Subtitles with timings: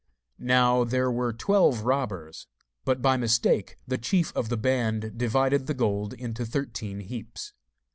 [0.39, 2.47] Now, there were twelve robbers,
[2.85, 7.53] but by mistake the chief of the band divided the gold into thirteen heaps.